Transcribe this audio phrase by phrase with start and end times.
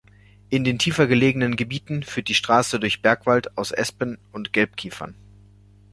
[0.49, 5.13] In den tiefer gelegenen Gebieten führt die Straße durch Bergwald aus Espen und Gelb-Kiefern.